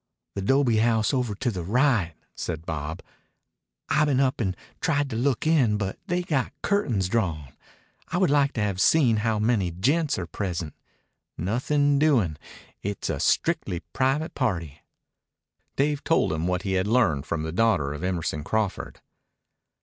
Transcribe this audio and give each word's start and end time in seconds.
"The 0.33 0.41
'dobe 0.41 0.77
house 0.79 1.13
over 1.13 1.35
to 1.35 1.51
the 1.51 1.61
right," 1.61 2.15
said 2.33 2.65
Bob. 2.65 3.03
"I 3.87 4.03
been 4.05 4.19
up 4.19 4.41
and 4.41 4.57
tried 4.79 5.11
to 5.11 5.15
look 5.15 5.45
in, 5.45 5.77
but 5.77 5.99
they 6.07 6.23
got 6.23 6.53
curtains 6.63 7.07
drawn. 7.07 7.53
I 8.07 8.17
would've 8.17 8.33
like 8.33 8.53
to 8.53 8.73
've 8.73 8.79
seen 8.81 9.17
how 9.17 9.37
many 9.37 9.69
gents 9.69 10.17
are 10.17 10.25
present. 10.25 10.73
Nothin' 11.37 11.99
doin'. 11.99 12.37
It's 12.81 13.11
a 13.11 13.19
strictly 13.19 13.81
private 13.93 14.33
party." 14.33 14.81
Dave 15.75 16.03
told 16.03 16.33
him 16.33 16.47
what 16.47 16.63
he 16.63 16.71
had 16.73 16.87
learned 16.87 17.27
from 17.27 17.43
the 17.43 17.51
daughter 17.51 17.93
of 17.93 18.03
Emerson 18.03 18.43
Crawford. 18.43 19.01